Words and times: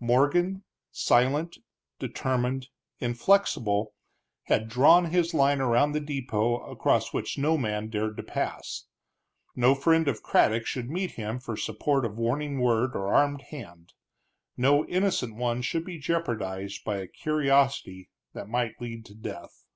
Morgan, 0.00 0.64
silent, 0.90 1.58
determined, 2.00 2.70
inflexible, 2.98 3.94
had 4.46 4.68
drawn 4.68 5.12
his 5.12 5.32
line 5.32 5.60
around 5.60 5.92
the 5.92 6.00
depot, 6.00 6.58
across 6.68 7.12
which 7.12 7.38
no 7.38 7.56
man 7.56 7.88
dared 7.88 8.16
to 8.16 8.22
pass. 8.24 8.88
No 9.54 9.76
friend 9.76 10.08
of 10.08 10.24
Craddock 10.24 10.66
should 10.66 10.90
meet 10.90 11.12
him 11.12 11.38
for 11.38 11.56
support 11.56 12.04
of 12.04 12.18
warning 12.18 12.58
word 12.58 12.96
or 12.96 13.14
armed 13.14 13.42
hand; 13.50 13.92
no 14.56 14.84
innocent 14.86 15.36
one 15.36 15.62
should 15.62 15.84
be 15.84 15.98
jeopardized 16.00 16.82
by 16.84 16.96
a 16.96 17.06
curiosity 17.06 18.10
that 18.32 18.48
might 18.48 18.80
lead 18.80 19.04
to 19.06 19.14
death. 19.14 19.66